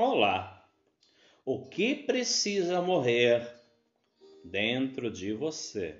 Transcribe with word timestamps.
Olá! 0.00 0.64
O 1.44 1.66
que 1.66 1.92
precisa 1.92 2.80
morrer 2.80 3.52
dentro 4.44 5.10
de 5.10 5.32
você? 5.32 5.96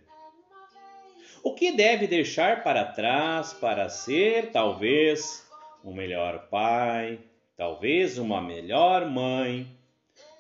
O 1.43 1.53
que 1.53 1.73
deve 1.73 2.07
deixar 2.07 2.63
para 2.63 2.85
trás 2.85 3.53
para 3.55 3.89
ser, 3.89 4.53
talvez, 4.53 5.45
um 5.85 5.93
melhor 5.93 6.49
pai, 6.49 7.19
talvez 7.57 8.19
uma 8.19 8.41
melhor 8.41 9.05
mãe, 9.11 9.67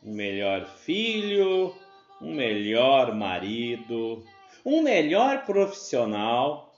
um 0.04 0.14
melhor 0.14 0.64
filho, 0.64 1.75
um 2.22 2.32
melhor 2.32 3.12
marido, 3.12 4.25
um 4.64 4.82
melhor 4.82 5.45
profissional, 5.45 6.72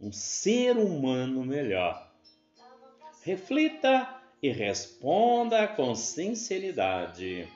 um 0.00 0.10
ser 0.10 0.76
humano 0.76 1.44
melhor? 1.44 2.10
Reflita 3.22 4.16
e 4.42 4.50
responda 4.50 5.66
com 5.66 5.94
sinceridade. 5.94 7.48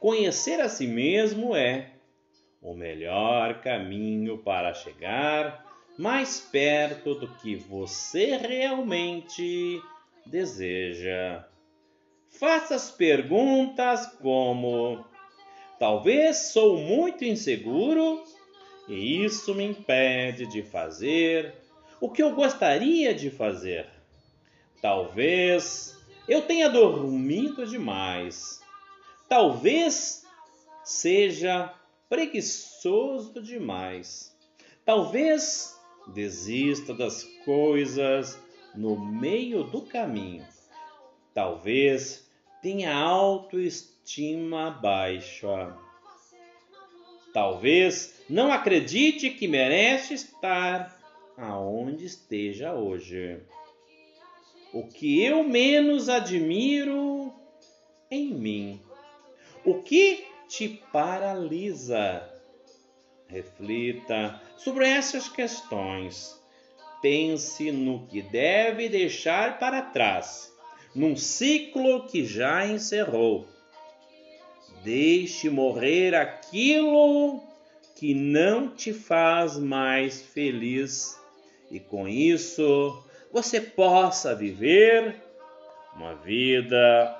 Conhecer 0.00 0.60
a 0.60 0.68
si 0.68 0.86
mesmo 0.86 1.54
é 1.54 1.92
o 2.60 2.74
melhor 2.74 3.60
caminho 3.60 4.38
para 4.38 4.74
chegar 4.74 5.64
mais 5.98 6.40
perto 6.40 7.14
do 7.14 7.28
que 7.36 7.56
você 7.56 8.36
realmente 8.36 9.80
deseja. 10.26 11.44
Faça 12.28 12.74
as 12.74 12.90
perguntas 12.90 14.06
como: 14.20 15.04
Talvez 15.78 16.52
sou 16.52 16.76
muito 16.76 17.24
inseguro 17.24 18.22
e 18.88 19.24
isso 19.24 19.54
me 19.54 19.64
impede 19.64 20.46
de 20.46 20.62
fazer 20.62 21.54
o 22.00 22.10
que 22.10 22.22
eu 22.22 22.34
gostaria 22.34 23.14
de 23.14 23.30
fazer. 23.30 23.86
Talvez 24.82 25.95
eu 26.28 26.42
tenha 26.42 26.68
dormido 26.68 27.66
demais. 27.66 28.60
Talvez 29.28 30.24
seja 30.84 31.72
preguiçoso 32.08 33.40
demais. 33.42 34.36
Talvez 34.84 35.76
desista 36.14 36.94
das 36.94 37.24
coisas 37.44 38.38
no 38.74 38.98
meio 38.98 39.64
do 39.64 39.82
caminho. 39.82 40.46
Talvez 41.34 42.30
tenha 42.62 42.94
autoestima 42.94 44.70
baixa. 44.70 45.76
Talvez 47.32 48.22
não 48.28 48.52
acredite 48.52 49.30
que 49.30 49.46
merece 49.46 50.14
estar 50.14 50.96
aonde 51.36 52.06
esteja 52.06 52.72
hoje 52.72 53.42
o 54.78 54.86
que 54.86 55.22
eu 55.22 55.42
menos 55.42 56.10
admiro 56.10 57.32
em 58.10 58.34
mim. 58.34 58.78
O 59.64 59.80
que 59.80 60.26
te 60.46 60.68
paralisa? 60.92 62.30
Reflita 63.26 64.38
sobre 64.58 64.86
essas 64.86 65.30
questões. 65.30 66.38
Pense 67.00 67.72
no 67.72 68.06
que 68.06 68.20
deve 68.20 68.90
deixar 68.90 69.58
para 69.58 69.80
trás, 69.80 70.52
num 70.94 71.16
ciclo 71.16 72.06
que 72.06 72.22
já 72.26 72.66
encerrou. 72.66 73.48
Deixe 74.84 75.48
morrer 75.48 76.14
aquilo 76.14 77.42
que 77.94 78.12
não 78.12 78.68
te 78.68 78.92
faz 78.92 79.56
mais 79.56 80.20
feliz, 80.20 81.18
e 81.70 81.80
com 81.80 82.06
isso 82.06 83.02
você 83.32 83.60
possa 83.60 84.34
viver 84.34 85.22
uma 85.94 86.14
vida 86.14 87.18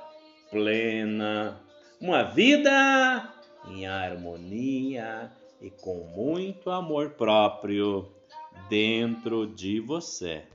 plena, 0.51 1.61
uma 2.01 2.23
vida 2.23 3.33
em 3.69 3.87
harmonia 3.87 5.31
e 5.61 5.71
com 5.71 6.05
muito 6.15 6.71
amor 6.71 7.11
próprio 7.11 8.11
dentro 8.69 9.47
de 9.47 9.81
você. 9.81 10.45